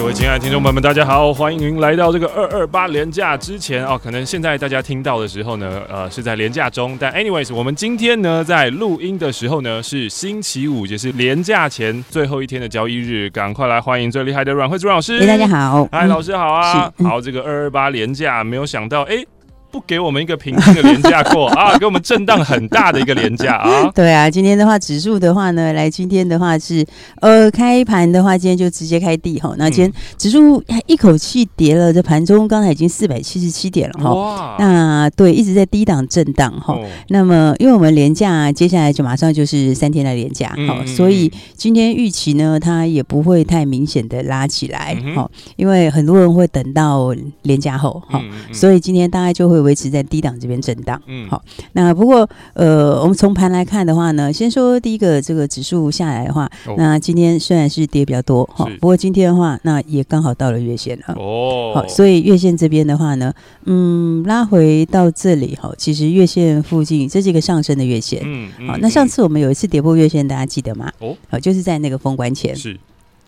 [0.00, 4.00] 各位亲爱的听众朋友们，大家好，欢迎您来到这个二二八廉价之前哦。
[4.02, 15.18] 可能现在大家听到的时候呢，呃，是在廉价中，但 anyways，我们今天呢在录音的时候呢是星期五，也是廉价前最后一天的交易日，赶快来欢迎最厉害的阮慧珠老师。
[15.18, 16.90] 哎，大家好，嗨，老师好啊。
[16.96, 19.22] 嗯、好，这个二二八廉价，没有想到哎。
[19.70, 23.88] 不给我们一个平静的廉价过啊， 给我们震荡很大的一个廉价啊！
[23.94, 26.84] 对啊，今天的话指数的话呢，来今天的话是
[27.20, 29.54] 呃开盘的话，今天就直接开低哈。
[29.56, 34.12] 那今天指数一口气跌了，这盘中刚才已经四百七十七点了哈。
[34.12, 34.56] 哇！
[34.58, 36.74] 那对，一直在低档震荡哈。
[36.74, 48.20] 哦、那么因为我们廉价接下来就马上就是三天的廉价哈，嗯、所以今天预期呢，它也不会太明显的拉起来哈，嗯、因为很多人会等到廉价后哈，
[48.52, 49.59] 所以今天大概就会。
[49.62, 63.32] 维持在低档这边震荡，嗯，好，那不过呃，我们从盘来看的话呢，先说第一个这个指数下来的话，哦、那今天虽然是跌比较多，哈是，不过今天的话，那也刚好到了月线了，哦，好，所以月线这边的话呢，
[63.64, 70.90] 嗯，拉回到这里，哈，其实月线附近这是一个上升的月线，嗯，嗯好，那上次我们有一次跌破月线，大家记得吗？
[71.00, 72.78] 哦，好，就是在那个封关前，是。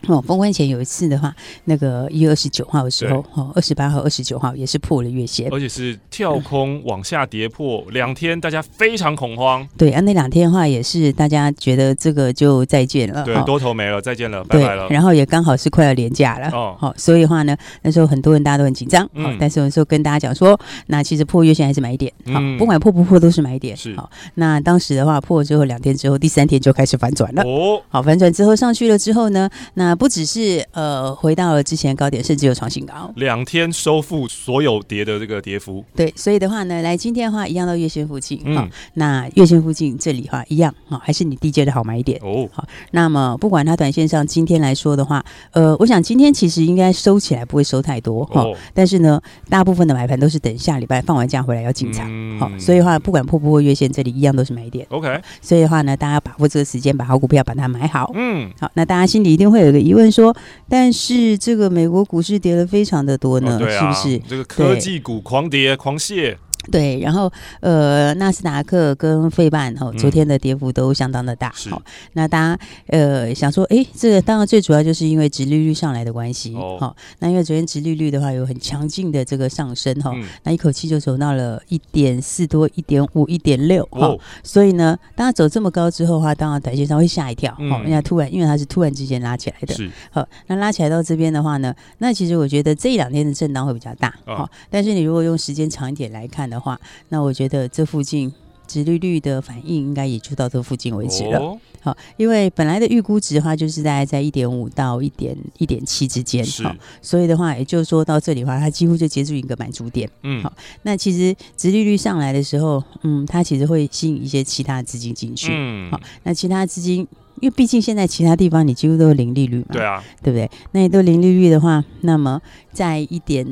[0.08, 9.66] 哦，封关前有一次的话，那个一月二十九号的时候，哦，二十八号、二十九号也是破了月线，而且是跳空往下跌破两天，大家非常恐慌。
[9.76, 14.88] 对啊，那两天的话也是大家觉得这个就再见了，对，多头没了，再见了，拜拜了。
[14.88, 20.58] 然后也刚好是快要连假了，哦，好，所以的话呢，那时候很多人大家都很紧张，嗯，但是有时候跟大家讲说，
[20.88, 24.10] 那其实破月线还是买点，好，不管破不破都是买点，是好。
[24.34, 29.91] 那当时的话破了之后两天之后，第三天就开始反转了，哦，好，反转之后上去了之后呢，那。
[29.94, 35.84] 不只是呃回到了之前高点，甚至有创新高，两天收复所有跌的这个跌幅。
[35.94, 42.48] 对，所以的话呢，来今天的话一样到月线附近，嗯、哦，那月线附近这里的话一样，好、哦，还是你低阶的好买点哦。
[42.52, 52.08] 好，那么不管它短线上今天来说的话，呃，我想今天其实应该收起来不会收太多哈，哦、但是呢，大部分的买盘都是等下礼拜放完假回来要进场，
[52.38, 54.86] 好、所以的话不管破不破月线，这里一样都是买点。
[54.90, 58.10] OK，所以的话呢，大家把握这个时间，把好股票把它买好。
[58.14, 60.34] 嗯，好，那大家心里一定会有一个疑问说，
[60.68, 64.18] 但是这个美国股市跌了非常的多呢，哦啊、是不是？
[64.28, 66.36] 这个科技股狂跌狂泻。
[66.70, 67.30] 对，然后
[67.60, 71.52] 呃，纳斯达克跟费半哈，昨天的跌幅都相当的大。
[71.68, 76.54] 好、嗯，那大家呃想说，哎，这个当然最主要就是因为殖利率上来的关系。
[76.54, 84.16] 好、哦，那因为昨天殖利率的话有很强劲的这个上升哈，嗯、那一口气就走到了一点四多、一点五、一点六哈。
[84.44, 87.50] 所以呢，当它走这么高之后的话，当然短线上会吓一跳。
[87.52, 89.74] 好、嗯，人家突然因为它是突然之间拉起来的。
[89.74, 89.90] 是。
[90.12, 94.14] 好，那拉起来到这边的话呢，那其实我觉得这一两天的震荡会比较大。
[94.24, 96.51] 好、哦，但是你如果用时间长一点来看。
[96.52, 98.32] 的话，那我觉得这附近
[98.66, 101.38] 殖利率的反应应该也就到这附近为止了。
[101.38, 106.44] 哦、好，因为本来的预估值的话，就是大概在一点五到一点一点七之间。
[106.44, 110.08] 是好，所以的话，也就是说到这里的话，它几乎就接近一个满足点。
[110.22, 110.52] 嗯，好，
[110.82, 115.52] 那其实殖利率上来的时候，嗯，它其实会吸引一些其他资金进去。
[115.52, 117.06] 嗯，好，那其他资金。
[117.42, 120.48] 因为毕竟现在其他地方你几乎都是零利率嘛，对啊，对不对？
[120.70, 122.40] 那你都零利率的话，那么
[122.72, 123.44] 在一点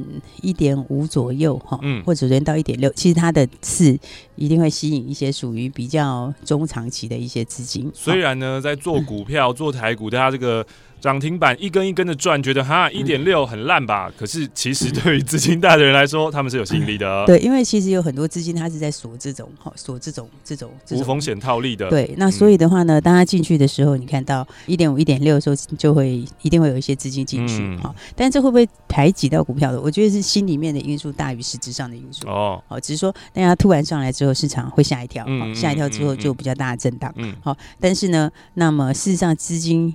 [0.43, 3.99] 一点五左右哈，嗯，或者连到一点六，其实它的次
[4.37, 7.91] 一定会吸引一些属于比较中长期的一些资金。
[7.93, 10.65] 虽然呢，在做股票、嗯、 做台股，大家这个。
[11.01, 14.09] 涨停板一根一根的赚，觉得哈一点六很烂吧？
[14.09, 17.25] 嗯、可是其实对于资金大的人来说，他们是有吸引力的、哦。
[17.29, 21.89] 对，因为其实有很多资金，它是在锁这种哈，锁这种这种无风险套利的。
[21.89, 27.85] 对，那所以的话呢，当他进去的时候，你看到一点五、一点六的时候，就会一定会有一些资金进去哈。
[27.85, 29.81] 嗯、但这会不会排挤到股票的？
[29.81, 32.63] 我觉得是心里面的因素大于实质上的因素哦。
[32.69, 37.11] 好，只是说，大家突然上来之后，市场会吓一跳，嗯、吓一跳之后就比较大的震荡。
[37.17, 39.95] 嗯，好，但是呢，那么事实上资金。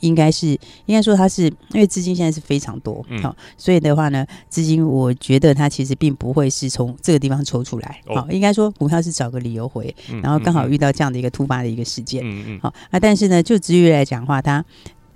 [0.00, 0.48] 应该是
[0.86, 3.24] 应该说，它是因为资金现在是非常多，好、嗯。
[3.24, 8.26] 哦，所以的话呢，资金我觉得它其实并不会是从这个地方抽出来，好、哦。
[8.28, 14.64] 哦，应该说股票是找个理由回，嗯、然后刚好遇到这样的一个突发的一个事件，嗯嗯，好、但是呢，就殖利率来讲的话，它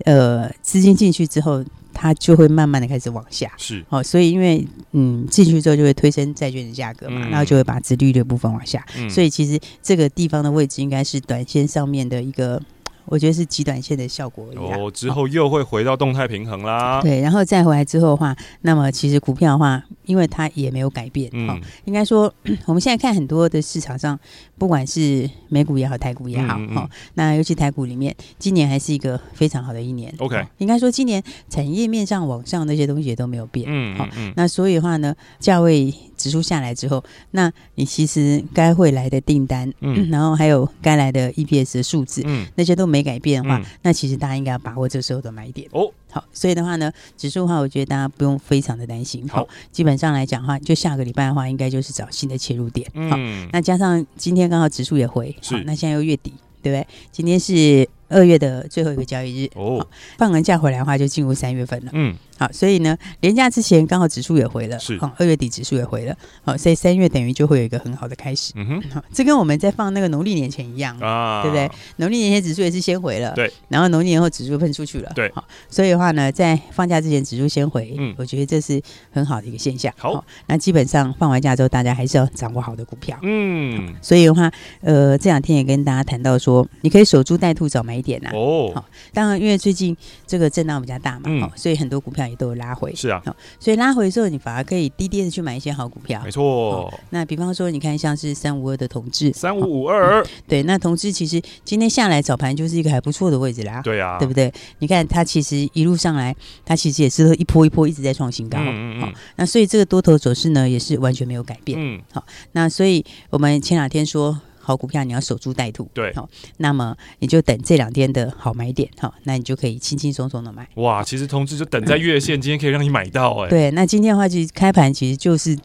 [0.04, 12.60] 呃资金进去之后，它就会慢慢的开始往下，是，好、哦，所以因为嗯进去之后就会推升债券的价格嘛，嗯、然后就会把殖利率的部分往下，嗯、所以其实这个地方的位置应该是短线上面的一个。
[13.06, 14.56] 我觉得是极短线的效果而已。
[14.56, 17.00] 哦，之后又会回到动态平衡啦。
[17.02, 21.30] 对，然后再回来之后的话，那么其实股票的话，因为它也没有改变。
[21.32, 22.32] 嗯，应该说
[22.66, 24.18] 我们现在看很多的市场上，
[24.62, 30.14] 不管是美股也好，台股也好，哈，那尤其台股里面，今年还是一个非常好的一年。
[30.18, 33.66] OK，应该说今年产业面上往上那些东西也都没有变。
[33.68, 45.68] 嗯好，那所以的话呢，价位指数下来之后，那你其实该会来的订单，嗯，然后还有该来的 EPS 的数字，嗯，那些都没改变的话，那其实大家应该要把握这时候的买点。
[45.72, 49.26] 哦，好，所以的话呢，指数的话，我觉得大家不用非常的担心。
[49.28, 52.86] 好，基本上来讲的话，就下个礼拜的话，应该就是找新的切入点。
[53.10, 53.16] 好，
[53.50, 56.32] 那加上今天刚好指数也回，好，那现在又月底，
[56.62, 56.86] 对不对？
[57.10, 59.50] 今天是二月的最后一个交易日。
[59.54, 59.86] 哦，
[60.18, 61.90] 放完假回来的话，就进入三月份了。
[61.94, 62.14] 嗯。
[62.42, 68.52] 好，所以呢，连假之前刚好指数也回了，是好，二月底指数也回了，好，所以三月等于就会有一个很好的开始。
[68.56, 71.70] 嗯哼，好，这跟我们在放那个农历年前一样啊，对不对？
[71.98, 79.94] 农历年前指数也是先回了，对，然后农历年后指数喷出去了，对，好，所以的话呢，在放假之前指数先回，嗯，我觉得这是很好的一个现象。
[79.96, 84.50] 好，那基本上放完假之后，大家还是要掌握好的股票，嗯，所以的话，
[84.80, 89.96] 呃，这两天也跟大家谈到说，你可以守株待兔早买一点呐，哦，好，当然因为最近
[90.26, 92.22] 这个震荡比较大嘛，好，所以很多股票。
[92.36, 93.22] 都有拉回，是啊，
[93.58, 96.92] 所以拉回之后，你反而可以低低的去买一些好股票，没错。
[97.10, 104.52] 那比方说，你看像是三五二的同志，三五五二，对，那同志其实今天下来早盘就是一个还不错的位置啦，对啊，对不对？
[104.78, 106.34] 你看它其实一路上来，
[106.64, 114.40] 它其实也是一波一波一直在创新高，嗯嗯，那所以这个多头走势呢，也是完全没有改变，嗯，好，那所以我们前两天说。
[114.62, 116.28] 好股票你要守株待兔，对，好，
[116.58, 120.66] 那么你就等这两天的好买点，好，那你就可以轻轻松松的买。
[120.74, 123.48] 哇，其实同志就等在月线，今天可以让你买到哎。
[123.48, 125.58] 对，那今天的话，其实开盘其实就是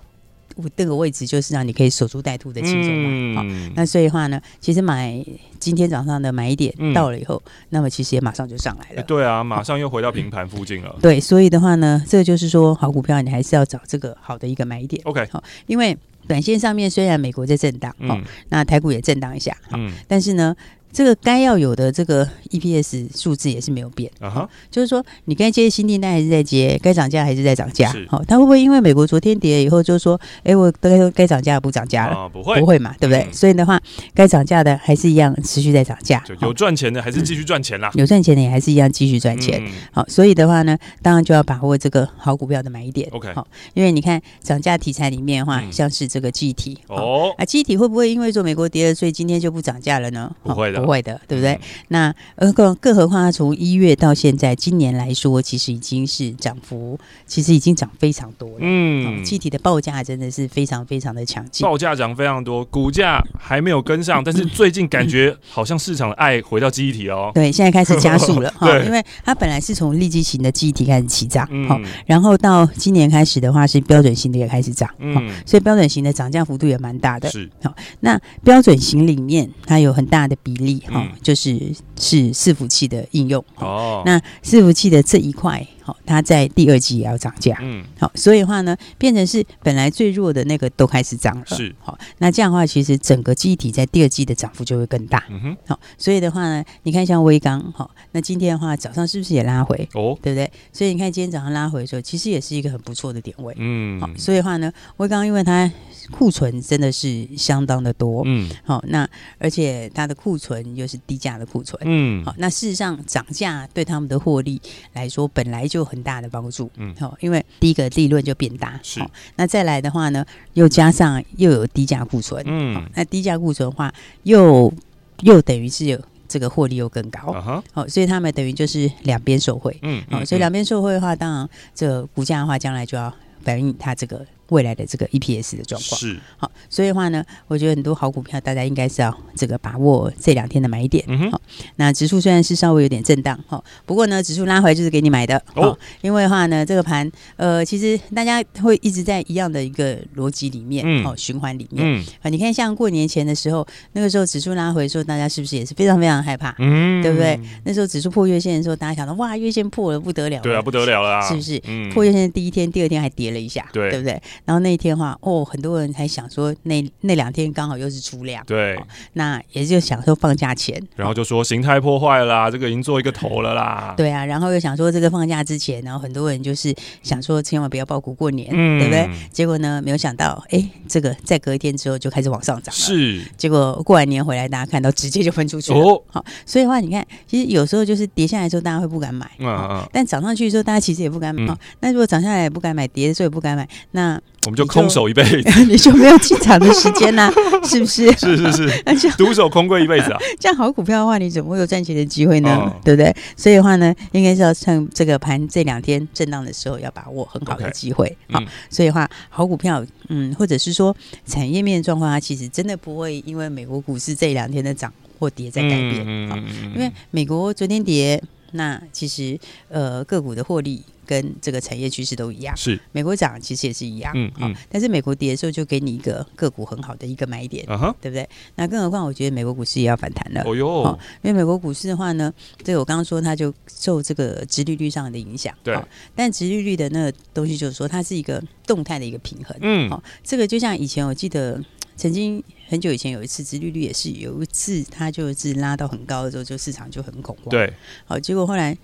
[0.76, 3.42] 这个位置，就是让你可以守株待兔的轻松嘛。
[3.42, 5.24] 好，那所以的话呢，其实买
[5.60, 9.04] 今天早上的买点到了以后，那么其实也马上就上来了。
[9.04, 10.96] 对啊，马上又回到平盘附近了。
[11.02, 15.02] 对，所以的话呢，这个就是说好股票你还是要找这个好的一个买点。
[15.06, 15.98] OK，好，因为。
[16.28, 20.54] 短线上面虽然美国在震荡，嗯、哦，那台股也震荡一下，嗯，但是呢。
[20.98, 24.12] 这个该要有的这个 EPS 数字也是没有变。
[24.20, 32.28] 啊哈，就是说你该接的新订单还是在接，该涨价还是在涨价，好，它会不会因为美国昨天跌了以后，就说，哎，我该该涨价不涨价了？
[32.30, 33.32] 不会，不会嘛，对不对？
[33.32, 33.80] 所以的话，
[34.16, 46.76] 该涨价的还是一样持续在涨价，有赚钱的还是继续赚钱啦，有赚钱的也还是一样继续赚钱，好，所以的话呢，当然就要把握这个好股票的买点，OK，好，因为你看涨价题材里面的话，像是这个记忆体。
[46.88, 50.36] 哦，啊，记忆体会不会因为说美国跌了，所以今天就不涨价了呢？
[50.42, 50.87] 不会的。
[50.88, 51.52] 不会的，对不对？
[51.52, 58.56] 嗯、那呃，更更何况它从一月到现在，今年来说，其实已经是涨幅，其实已经涨非常多了。
[58.62, 67.32] 嗯，记忆体的报价真的是非常非常的强劲，报价涨非常多，股价还没有跟上，但是 最近感觉好像市场的爱回到记忆体哦。
[67.36, 77.30] 对，现在开始加速了 哈，因为它本来是从利基型的记忆体开始起涨，好、嗯，然后到今年开始的话是标准型的也开始涨，嗯，所以标准型的涨价幅度也蛮大的。
[77.30, 80.67] 是，好，那标准型里面它有很大的比例。
[80.88, 81.58] 哈，嗯、就是
[82.00, 84.04] 是伺服器的应用哦。
[84.06, 91.98] 那伺服器的这一块，好，它在第二季也要涨价，嗯，好，所以的话呢，变成是本来最弱的那个都开始涨了，是好。
[92.18, 95.80] 那这样的话，其实整个记忆体在第二季的涨幅就会更大，嗯哼，好。
[95.98, 99.88] 所以的话呢，你看像威刚，好，那今天的话早上是不是也拉回？
[99.94, 100.52] 哦，对不对？
[100.74, 104.10] 所以你看今天早上拉回的时候，其实也是一个很不错的点位，嗯，好。
[104.18, 105.72] 所以的话呢，威刚因为它。
[106.10, 109.06] 库存真的是相当的多，嗯，好，那
[109.40, 114.62] 而且它的库存又是低价的库存，嗯，好，那事实上涨价对他们的获利
[114.94, 119.00] 来说本来就很大的帮助，嗯，好，因为第一个利润就变大，是，
[119.36, 123.94] 那再来的话呢，又加上又有低价库存，嗯，那低价库存的话，
[124.24, 124.74] 又
[125.22, 134.26] 又等于是有这个获利又更高，好、uh huh，所以他们等于就是两边受惠，嗯，好，所以两边受惠的话，当然这股价的话，将来就要反映它这个。
[134.50, 141.04] 未来的这个 EPS 的状况是好，所以的话呢，我觉得很多好股票，大家应该是要这个把握这两天的买点。
[141.08, 141.42] 嗯，好，
[141.76, 145.78] 那指数虽然是稍微有点震荡，哈，不过呢，指数拉回来就是给你买的哦。
[146.02, 151.84] 因为的话呢，这个盘呃，其实大家会一直在一样的一个逻辑里面，哦，循环里面。
[151.86, 156.56] 嗯，啊，你看像过年前的时候，那个时候指数拉回的时候，大家是不是也是非常非常害怕？
[156.60, 157.40] 嗯，对不对？
[157.64, 161.62] 那时候指数破月线的时候，大家想到哇，月线破了不得了，对啊，不得了了，是不是？
[161.66, 164.22] 嗯，破月线第一天、第二天还跌了一下，对，对不对？
[164.46, 179.10] 然后那一天的话，哦，很多人还想说那那两天刚好又是出量，对、哦，那也就想说放假前，然后就说形态破坏了啦，这个已经做一个头了啦，对啊，然后又想说这个放假之前，然后很多人就是想说千万不要抱股过年，嗯、对不对？
[179.32, 194.20] 结果呢，没有想到，哎，这个再隔一天之后就开始往上涨了，是，结果过完年回来，大家看到直接就分出去了，哦，好，所以的话你看，其实有时候就是跌下来之后，大家会不敢买，嗯嗯，但涨上去的时候，大家其实也不敢买，嗯、那如果涨下来也不敢买，跌的时候也不敢买，那。
[194.46, 197.34] 我们就空手一辈子，你就 没有进场的时间呐、啊，
[197.68, 198.10] 是不是？
[198.14, 198.52] 是是
[198.98, 200.18] 是， 独守空柜一辈子啊！
[200.40, 202.50] 这样好股票的话，你怎么会有赚钱的机会呢？
[202.56, 203.14] 哦、对不对？
[203.36, 208.16] 所以的话呢，应该是要趁这个盘这两天震荡的时候，要把握很好的机会。
[208.30, 216.06] 嗯、所以的话，好股票，嗯，或者是说产业面状况，它其实真的不会因为美国股市这两天的涨或跌在改变。
[216.06, 220.82] 嗯嗯嗯，因为美国昨天跌，那其实呃个股的获利。
[221.08, 222.78] 跟这个产业趋势都一样，是。
[222.92, 228.28] 美国涨其实也是一样，嗯嗯，但是美国跌的时候就给你一个个股很好的一个买点，啊，对不对？
[228.56, 235.76] 那更何况我觉得美国股市也要反弹了，哦哟，因为美国股市的话呢，这个我刚刚说它就受这个殖利率上的影响，对，
[236.14, 241.64] 但殖利率的那个东西就是说它是一个动态的一个平衡，嗯，好，这个就像以前我记得
[241.96, 247.72] 曾经很久以前有一次殖利率也是有一次它就是拉到很高的时候，就市场就很恐慌，对，
[248.06, 248.78] 好，结果后来。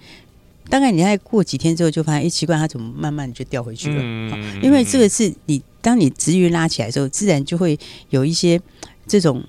[0.70, 4.00] 大概你再过几天之后，就发现，哎，奇怪，它怎么慢慢就掉回去了？
[4.01, 7.77] 嗯、因为这个是你，当你殖利率拉起来的时候，自然就会
[8.10, 8.60] 有一些
[9.05, 9.43] 这种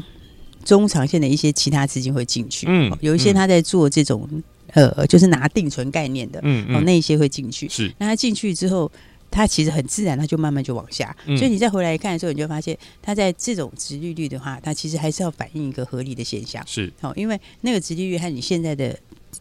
[0.65, 2.67] 中长线的一些其他资金会进去。
[2.69, 4.29] 嗯，有一些他在做这种、
[4.75, 7.69] 嗯、呃，就是拿定存概念的，嗯，嗯哦，那一些会进去。
[7.69, 8.91] 是，那他进去之后，
[9.31, 11.17] 它其实很自然，它就慢慢就往下。
[11.27, 16.63] 嗯、所以你再回来看的时候，你就发现，它在这种殖利率的话，它其实还是要反映一个合理的现象。
[16.67, 18.99] 是，好、哦，因为那个殖利率和你现在的。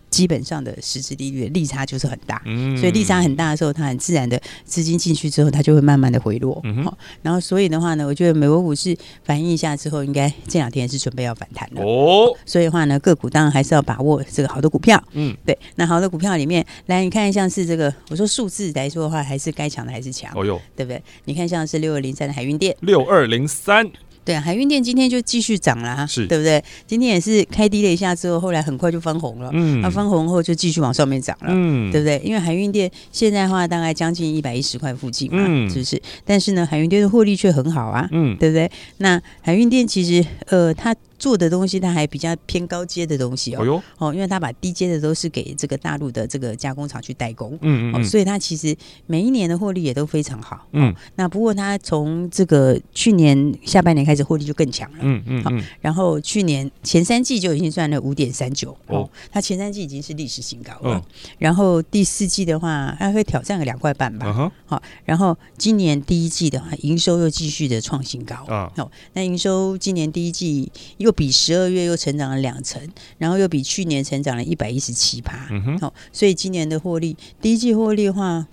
[0.10, 6.60] 基本上的实质利率的利差就是很大，嗯、所以利差很大的时候，它很自然的资金进去之后，它就会慢慢的回落。
[6.64, 11.82] 嗯、哼然后所以的话呢，我觉得美国股市反应一下之后，应该这两天是准备要反弹了。
[11.82, 15.02] 哦，所以的话呢，个股当然还是要把握这个好的股票。
[15.14, 20.32] 嗯，对，那好的股票里面，来你看像是这个，我说数字来说的话，还是该强的还是强。
[20.36, 21.02] 哦哟，对不对？
[21.26, 23.90] 你看像是六二零三的海运店，六二零三。
[24.26, 26.64] 对啊，海运店今天就继续涨了，是对不对？
[26.88, 29.50] 今天也是开低了一下之后，后来很快就翻红了。
[29.54, 32.22] 嗯，那翻红后就继续往上面涨了，嗯，对不对？
[32.24, 36.02] 因为海运店现在的话大概将近一百一十块附近嘛，嗯，是不是？
[36.26, 38.70] 但是呢，海运店的获利却很好啊，嗯，对不对？
[38.98, 40.96] 那海运店其实呃，它。
[41.24, 48.76] 做的东西，它还比较偏高阶的东西哦，哦，因为它把低阶的都是给这个大陆的这个加工厂去代工，嗯，嗯嗯，哦，所以它其实
[49.06, 61.04] 每一年的获利也都非常好，嗯，哦，那不过它从这个去年下半年开始获利就更强了，嗯嗯，嗯，好，然后去年前三季就已经赚了五点三九，哦，它前三季已经是历史新高了，哦，
[61.38, 72.82] 然后第四季的话，它会挑战个两块半吧，好，哦，然后今年第一季的话，营收又继续的创新高，啊，哦，那营收今年第一季又比十二月又成长了两成，
[73.18, 75.48] 然后又比去年成长了一百一十七趴，
[75.80, 78.46] 好，所以今年的获利，第一季获利的话。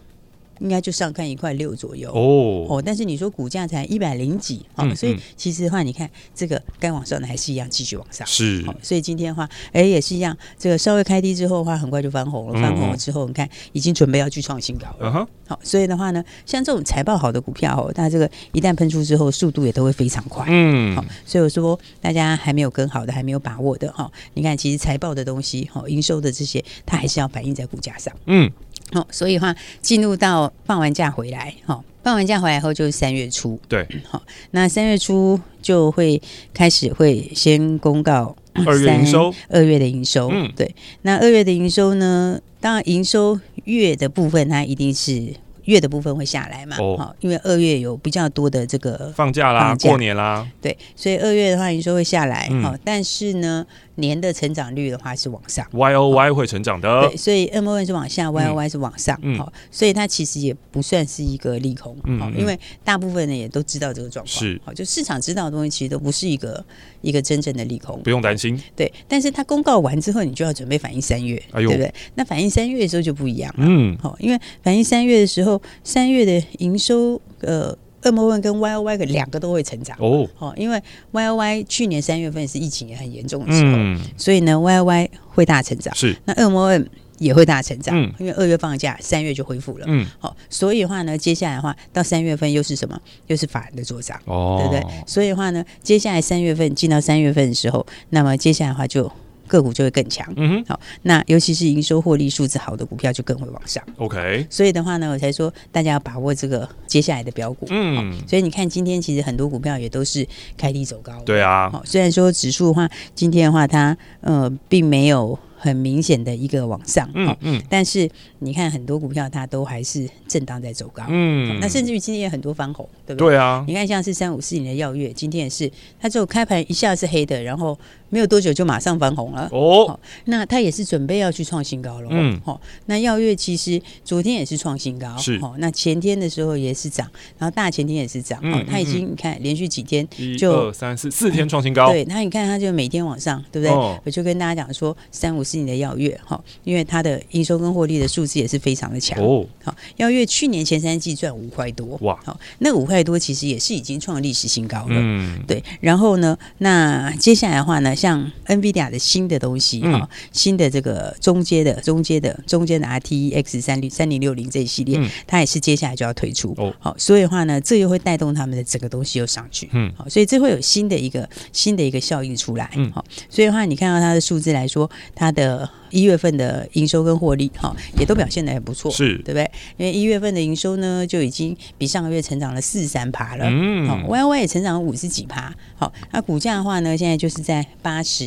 [0.61, 2.11] 应该就上看一块六左右。
[2.13, 2.67] 哦。
[2.69, 8.27] 哦，但是你说股价才一百零几哦，嗯、所以其实的话，你看这个该往上的还是一样继续往上。
[8.27, 28.51] 是、哦，所以今天的话，哎也是一样，这个稍微开低之后的话，很快就翻红了，翻红了之后，你看已经准备要去创新高了，好，所以的话呢，像这种财报好的股票哦，它这个一旦喷出之后，速度也都会非常快，嗯，好，所以我说大家还没有跟好的，还没有把握的哈、哦，你看其实财报的东西哈，营收的这些，它还是要反映在股价上，嗯。
[28.93, 36.21] 好、哦，所以的话进入到放完假回来，哈、哦，放完假回来后就是三月初，对，好、哦，那三月初就会
[36.53, 38.35] 开始会先公告
[38.67, 45.33] 二月营收，二月的营收，嗯，对，那二月的营收呢，当然营收月的部分它一定是
[45.65, 53.65] 月的部分会下来嘛，哦，哦，因为二月有比较多的这个放假啦，过年啦，对，所以二月的话营收会下来，嗯、哦，但是呢。
[54.01, 66.65] 年的成长率的话是往上，Y O Y 会成长的，对，所以 M O N 是往下，Y O Y 是往上，好，所以它其实也不算是一个利空，好，因为大部分人也都知道这个状况，是，好，就市场知道的东西其实都不是一个
[67.03, 71.93] 一个真正的利空，不用担心，对，但是它公告完之后，你就要准备反映三月，对不对？
[72.15, 77.77] 那反映三月的时候就不一样了，嗯，好，因为反映三月的时候，三月的营收，呃。
[78.03, 92.99] 二模问跟 Y O Y 两个都会成长哦，哦，因为 Y O Y 去年三月份是疫情也很严重的时候，嗯、所以呢 Y O Y 会大成长，是那恶魔问也会大成长，嗯、因为二月放假，三月就恢复了，嗯，好，所以的话呢，接下来的话到三月份又是什么？
[93.27, 95.05] 又是法人的做账，哦，对不对？
[95.07, 99.11] 所以的话呢，接下来三月份进到三月份的时候，那么接下来的话就。
[99.51, 100.25] 个股就会更强。
[100.37, 103.83] 嗯哼，好，那尤其是营收获利数字好的股票就更会往上。
[103.97, 107.67] OK，所以的话呢，我才说大家要把握这个接下来的标股。
[107.71, 110.25] 嗯，所以你看今天其实很多股票也都是
[110.57, 111.13] 开低走高。
[111.27, 115.37] 对啊，好，虽然说指数的话，今天的话它呃并没有。
[115.63, 118.09] 很明显的一个往上，嗯嗯，但是
[118.41, 123.29] 你看很多股票它都还是震荡在走高，嗯，那甚至于今天也很多翻红，对不对？
[123.31, 125.71] 对啊，你看像是三五四零的耀月，今天也是，
[126.01, 127.79] 它只有开盘一下是黑的，然后
[128.09, 137.07] 没有多久就马上翻红了，哦，那它也是准备要去创新高了，嗯，好，那耀月其实昨天也是创新高，是，哦，那前天的时候也是涨，
[137.39, 144.01] 然后大前天也是涨，哦，它已经你看连续几天就二三四四天创新高， 对，那你看它就每天往上，对不对？
[144.07, 145.45] 我就跟大家讲说三五。
[145.51, 149.45] 是你的耀月哈，因为它的营收跟获利的数字也是非常的强哦。
[149.65, 154.87] 好，耀月去年前三季赚五块多哇，好，那五块多其实也是已经创历史新高了。
[154.91, 155.63] 嗯，对。
[155.81, 166.73] 然后呢，那接下来的话呢，像 NVIDIA 的新的东西哈，新的这个中阶的、中阶的、中间的 RTX 三零三零六零这一系列，它也是接下来就要推出哦。
[166.79, 169.69] 好，所以的话呢，这又会带动他们的整个东西又上去。
[169.73, 172.71] 嗯，好，所以这会有新的一个新的一个效应出来。
[172.77, 179.51] 嗯，好，所以的话，你看到它的数字来说，它的的一月份的营收跟获利，哈，也都表现的很不错，是对不对？
[179.77, 188.25] 因为一月份的营收呢，就已经比上个月成长了四十三趴了，嗯，好，Y Y 也成长了五十几趴，好，那股价的话呢，现在就是在八十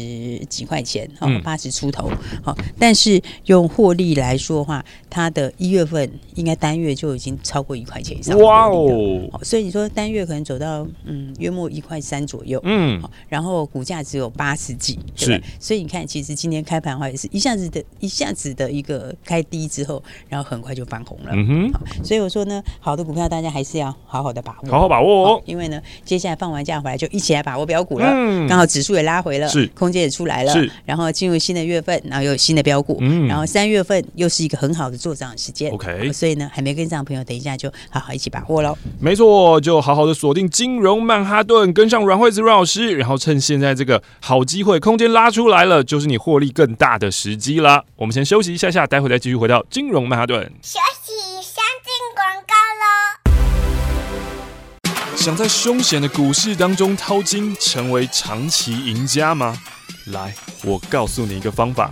[0.50, 2.12] 几块钱，好，八十出头，
[2.43, 15.38] 好，但是用获利来说的话，它的一月份应该单月就已经超过一块钱以上，哇哦，好，所以你说单月可能走到嗯约莫一块三左右，嗯，好，然后股价只有八十几，对不对？
[15.38, 17.10] 是，所以你看，其实今天开盘的话。
[17.13, 21.31] 也是一下子的，一下子的一个开低之后，然后很快就翻红了。
[21.33, 25.41] 嗯哼，所以我说呢，好的股票大家还是要好好的把握，好好把握哦。
[25.45, 28.07] 因为呢，接下来放完假回来就一起来把握标股了。
[28.13, 30.72] 嗯，刚好指数也拉回了，是空间也出来了，是。
[30.86, 32.98] 然后进入新的月份，然后又有新的标股。
[33.01, 35.72] 嗯，然后三月份又是一个很好的做涨时间。
[35.72, 38.77] OK，所以呢，还没跟上的朋友，等一下就好好一起把握喽。
[39.00, 50.41] 没错，就好好的锁定金融曼哈顿，跟上阮惠子阮老师，然后趁现在这个好机会，空间拉出来了，就是你获利更大的时机啦，我们先休息一下下，待会再继续回到金融曼哈顿。
[50.62, 52.88] 休息，先进广告喽。
[55.17, 59.62] 想在凶险的股市当中淘金，成为长期赢家吗？
[60.05, 60.33] 来，
[60.63, 61.91] 我告诉你一个方法。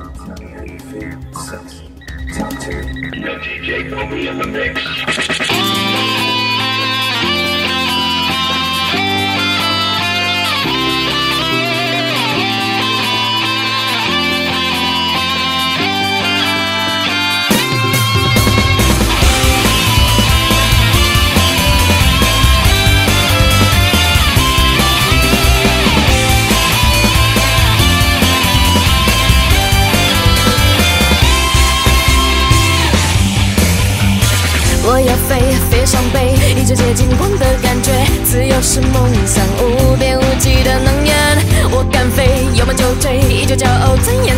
[1.33, 1.81] six,
[2.33, 2.81] ten, two.
[3.19, 5.30] No DJ, put me in the mix.
[34.91, 37.93] 我要飞，飞上北，一直接近光的感觉，
[38.25, 41.15] 自由是梦想，无边无际的能源。
[41.71, 44.35] 我敢飞，有梦就追，依旧骄傲尊严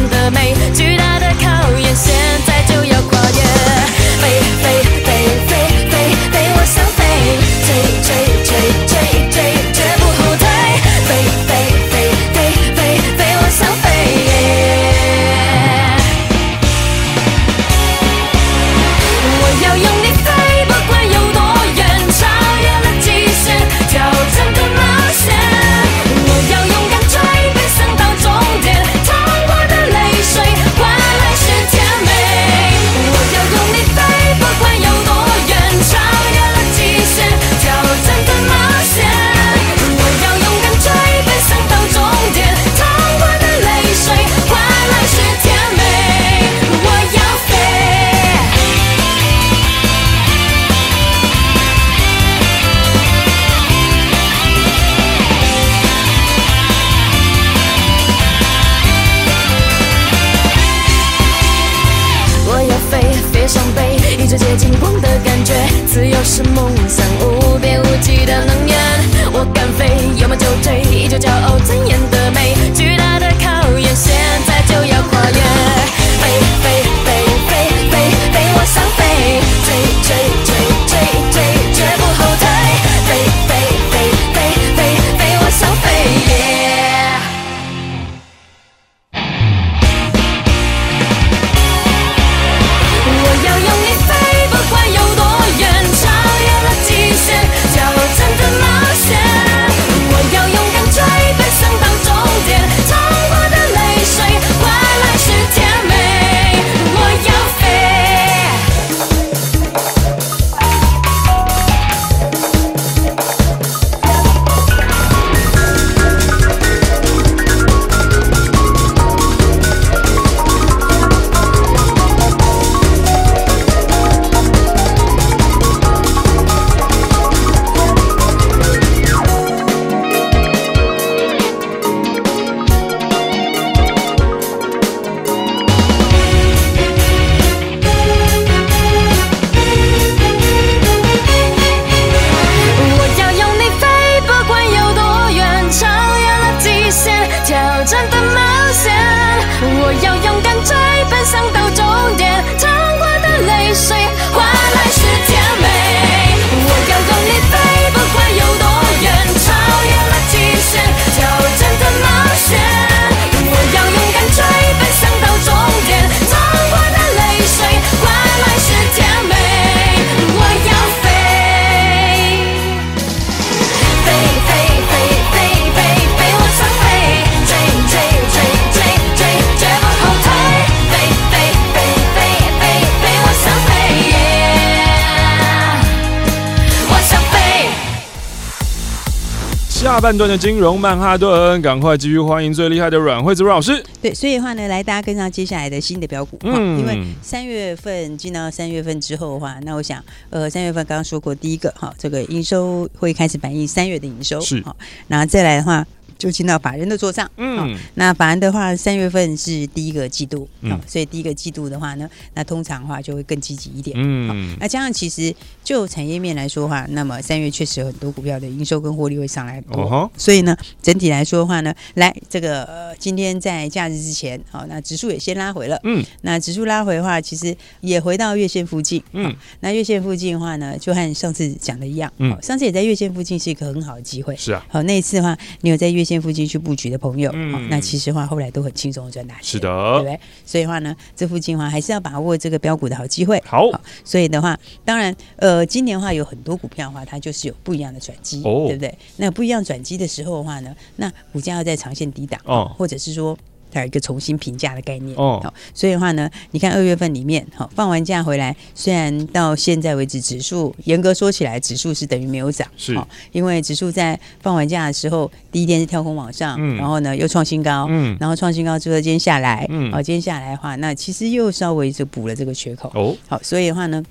[189.93, 193.79] 下半段的金融曼哈顿，赶快继续欢迎最厉害的阮惠子阮老师。
[194.01, 196.35] 对，所以的话呢，来大家跟上接下来的新的标股。
[196.41, 204.75] 嗯，因为三月份进到三月份之后的话，那我想，呃，三月份刚刚说过第一个哈，这个营收会开始反映三月的营收是好，
[205.07, 205.85] 然后再来的话。
[206.23, 236.12] 就进到法人的桌上，嗯，那法人的话，三月份是第一个季度，嗯，所以第一个季度的话呢，那通常的话就会更积极一点，嗯，那加上其实就产业面来说的话，那么三月确实有很多股票的营收跟获利会上来多，哦，所以呢，整体来说的话呢，来这个呃，今天在假日之前，好，那指数也先拉回了，嗯，那指数拉回的话，其实也回到月线附近，嗯，那月线附近的话呢，就和上次讲的一样，嗯，上次也在月线附近是一个很好的机会，是啊，好，那一次的话，你有在月线。
[236.21, 240.19] 附近去布局的朋友，嗯、哦，那其实话后来都很轻松的赚大钱，是的，对不对？
[240.45, 243.41] 所以话呢，这附近的话还是要把握这个标股的好机会。
[243.45, 248.97] 好，好，所以的话，当然，呃，今年的话有很多股票的话，它就是有不一样的转机，哦，对不对？
[249.17, 253.37] 那不一样转机的时候的话呢，那股价要在长线低档，哦，或者是说。
[253.73, 255.17] 它有一个重新评价的概念。
[255.17, 262.97] 哦，好，所以的话呢，你看二月份里面，好放完假回来，虽然到现在为止指数严格说起来，指数是等于没有涨，是，
[263.31, 274.03] 因为指数在放完假的时候，第一天是跳空往上，嗯，然后呢又创新高，嗯，然后创新高之后今天下来，嗯，好，今天下来的话，那其实又稍微就补了这个缺口，哦，好，所以的话呢。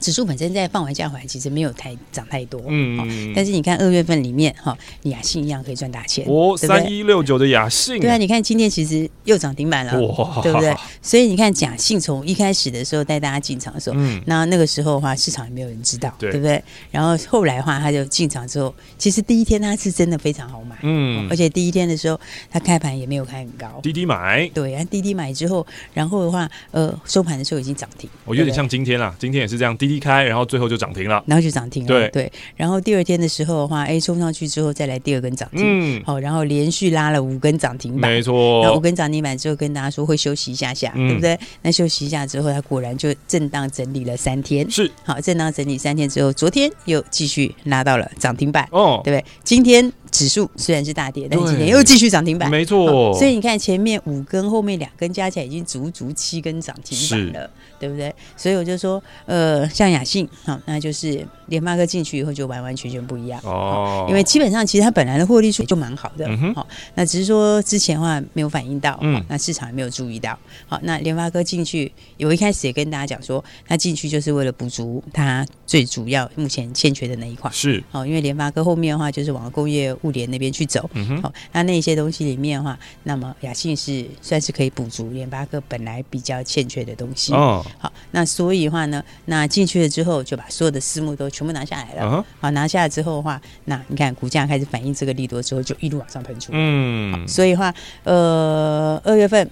[0.00, 10.74] 指数本身在放完假回来，其实没有太涨太多，嗯，但是你看二月份里面哈，雅信一样可以赚大钱哦，三一六九的雅信，对啊，你看今天其实又涨停板了，哇，对不对？
[11.02, 16.32] 所以你看假信从一开始的时候带大家进场的时候，嗯，那那个时候的话，市场也没有人知道，对。
[16.32, 16.62] 不对？
[16.90, 29.76] 然后后来的话，他就进场之后，其实第一天他是真的非常好买，嗯，而且第一天的时候，他开盘也没有开很高，滴滴买，对，然后滴滴买之后，然后的话，呃，收盘的时候已经涨停，我有点像今天啦，今天也是这样。
[29.86, 31.88] 滴滴开，然后最后就涨停了，然后就涨停了。
[31.88, 38.62] 对对，然后第二天的时候的话，哎，冲上去之后再来第二根涨停，嗯，好，然后连续拉了五根涨停板，没错。
[38.62, 41.38] 然后五根涨停板之后，跟大家说会休息一下下，嗯、对不对？
[41.62, 49.24] 那休息一下之后，它果然就震荡整理了三天，是好，震荡整理三天之后，昨天又继续拉到了涨停板，哦，对不对？
[49.44, 49.92] 今天。
[50.16, 53.12] 指数虽然是大跌，但是今天又继续涨停板，没错。
[53.12, 58.14] 所以你看前面五根，后面两根加起来已经足足七根涨停板了，对不对？
[58.34, 64.06] 所以我就说，呃，像雅信，好，那就是联发科进去以后就完完全全不一样哦。
[64.08, 70.38] 因为基本上其实它本来的获利数就蛮好的，好，那只是说之前的话没有反应到，嗯，那市场也没有注意到。
[70.66, 79.94] 好，那联发科进去，我一开始也跟大家讲说，它进去就是为了补足它最主要目前欠缺的那一块，是哦，因为联发科后面的话就是往工业。
[80.02, 80.88] 物联那边去走，
[81.22, 87.32] 好、那那些东西里面的话，那么雅信是算是可以补足联发科本来比较欠缺的东西。
[87.32, 92.24] 哦，好，那所以的话呢，那进去了之后，就把所有的私募都全部拿下来了。
[92.38, 96.52] 好，拿下来之后的话，那你看股价开始反映这个利多之后，就一路往上喷出。
[96.52, 97.74] 嗯，所以的话，
[98.04, 99.50] 呃，二月份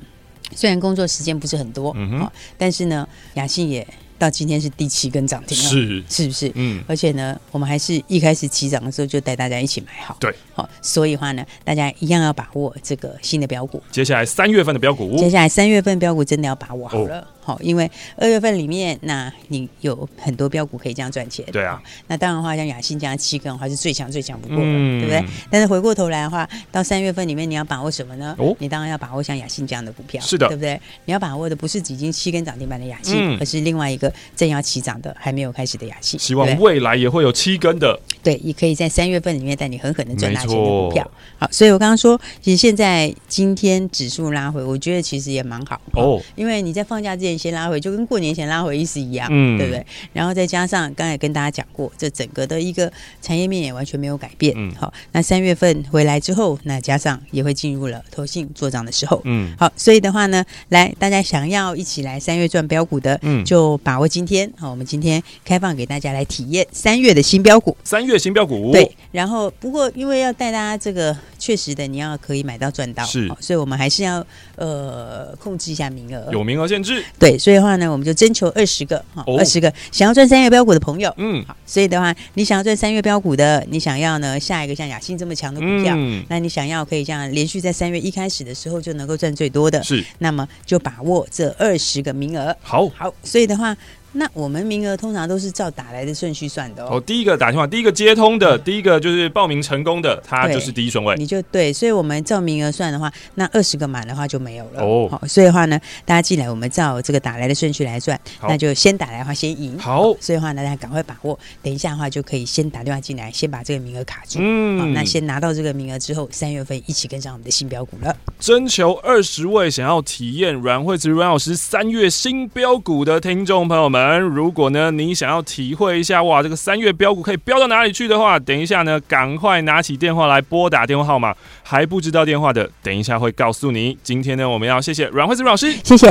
[0.55, 3.87] 虽然工作时间不是很多，嗯哼，但是呢，雅信也。
[4.25, 6.51] 到今天是第七根涨停了，是是不是？
[6.55, 13.83] 嗯，而且呢，我们还是一开始起涨的时候就带大家一起买好，对，好，所以话呢，大家一样要把握这个新的标股。
[13.91, 17.21] 接下来三月份的标股，接下来三月份标股真的要把握好了。
[17.21, 21.45] 哦好，因为二月份里面，那你有很多标股可以这样赚钱。
[21.53, 25.23] 对啊，那当然的话，像雅信这样七根的话是最强最强不过的，嗯、对不对？
[25.51, 28.35] 但是回过头来的话，到三月份里面，你要把握什么呢？
[28.39, 30.81] 哦，你当然要把握像雅信这样的股票，是的，对不对？
[31.05, 36.19] 你要把握的不是已经七根涨停板的雅信，嗯、而是另外一个正要起涨的还没有开始的雅信。
[36.19, 38.01] 希望未来也会有七根的。
[38.23, 41.11] 对，也可以在三月份里面带你狠狠的赚大钱的股票。
[41.39, 49.87] 好，所以我刚刚说，其实现在今天指数拉回，我觉得其实也蛮好哦，因为你在放假之前先拉回，就跟过年前拉回意思一样，嗯，对不对？
[50.13, 52.91] 然后再加上刚才跟大家讲过，这整个的一个
[53.23, 68.15] 产业面也完全没有改变，嗯，好，那三月份回来之后，那加上也会进入了投信做账的时候，嗯，好，所以的话呢，来大家想要一起来三月赚标股的，嗯，就把握今天，好，我们今天开放给大家来体验三月的新标股，三月。
[68.25, 68.73] 新标股。
[68.73, 71.15] 对，然后不过因为要带大家这个
[71.45, 74.25] 确实的，你要可以买到赚到，是，所以我们还是要
[74.57, 77.05] 呃控制一下名额，有名额限制。
[77.19, 79.71] 对，所以的话呢，我们就征求二十个哈，二十个。
[79.93, 93.77] 想要赚三月标股的朋友，嗯，好，所以的话，你想要赚三月标股的，你想要呢下一个像雅信这么强的股票，嗯，那你想要可以这样连续在三月一开始的时候就能够赚最多的，是，那么就把握这二十个名额，好，好，所以的话。
[94.15, 96.93] 那我们名额通常都是照打来的顺序算的哦。
[96.93, 101.15] 哦，第一个打电话，第一个接通的，第一个就是报名成功的，他就是第一顺位。
[101.17, 104.83] 你就对，所以我们照名额算的话，那二十个满的话就没有了。
[104.83, 109.79] 哦，好，所以的话呢，大家进来，我们照这个打来的顺序来算，那就先打来的话先赢。
[109.79, 114.39] 好，所以的话呢，大家赶快把握，等一下的话就可以先打电话进来，先把这个名额卡住。
[114.41, 118.17] 嗯，好，那先拿到这个名额之后，三月份一起跟上我们的新标股了。
[118.39, 133.99] 征求二十位想要体验阮慧慈阮老师三月新标股的听众朋友们，如果呢你想要体会一下哇，这个三月标股可以飙到哪里去的话，等一下呢赶快拿起电话来拨打电话号码，还不知道电话的，等一下会告诉你。
[134.03, 136.09] 今天呢我们要谢谢阮慧子老师，谢谢。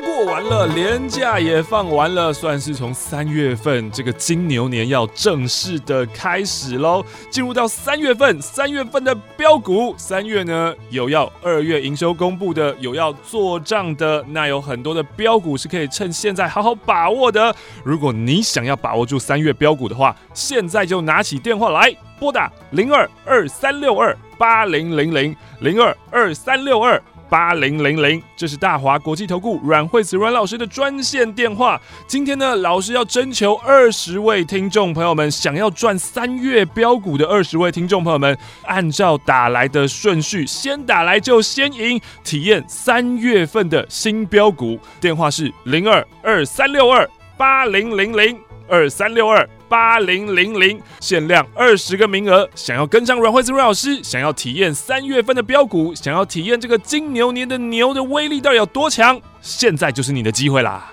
[0.00, 7.04] 过完了，年假也放完了，算是从三月份这个金牛年要正式的开始喽。
[7.30, 17.54] 进入到三月份，三月份的标股，三月呢有要二月营收公布的，有要做账的，那有很多的标股是可以趁现在好好把握的。
[17.84, 27.00] 如果你想要把握住三月标股的话，现在就拿起电话来拨打零二二三六二八零零零零二二三六二。
[27.28, 31.80] 八零零零，这是大华国际投顾阮慧慈阮老师的专线电话。
[32.06, 44.78] 今天呢，老师要征求二十位听众朋友们，想要赚三月标股的二十位听众朋友们，按照打来的顺序，先打来就先赢，体验三月份的新标股。
[45.00, 49.48] 电话是零二二三六二八零零零二三六二。
[49.68, 52.48] 八零零零，限量二十个名额。
[52.54, 59.20] 想要跟上阮慧慈阮老师，想要体验三月份的标股，想要体验这个金牛年的牛的威力到底有多强？
[59.40, 60.92] 现在就是你的机会啦！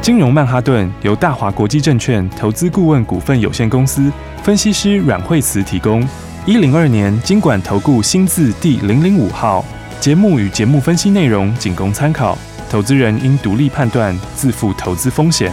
[0.00, 4.10] 金融曼哈顿由大华国际证券投资顾问股份有限公司
[4.42, 6.06] 分析师阮慧慈提供。
[6.46, 9.64] 一零二年金管投顾新字第零零五号。
[10.00, 12.38] 节目与节目分析内容仅供参考，
[12.70, 15.52] 投资人应独立判断，自负投资风险。